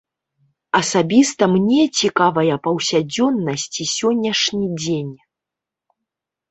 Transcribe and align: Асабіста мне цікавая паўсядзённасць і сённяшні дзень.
Асабіста 0.79 1.43
мне 1.55 1.81
цікавая 2.01 2.55
паўсядзённасць 2.69 3.71
і 3.87 3.89
сённяшні 3.97 4.65
дзень. 4.81 5.15